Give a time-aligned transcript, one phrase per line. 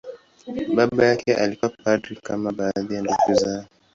[0.75, 3.65] Baba yake alikuwa padri, kama baadhi ya ndugu zao.